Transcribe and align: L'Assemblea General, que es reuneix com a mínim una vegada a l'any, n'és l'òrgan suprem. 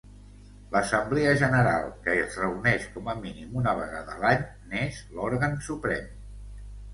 L'Assemblea 0.75 1.33
General, 1.41 1.85
que 2.07 2.15
es 2.21 2.37
reuneix 2.43 2.87
com 2.95 3.11
a 3.13 3.15
mínim 3.19 3.61
una 3.61 3.75
vegada 3.81 4.15
a 4.17 4.19
l'any, 4.25 4.43
n'és 4.73 4.99
l'òrgan 5.19 5.55
suprem. 5.69 6.11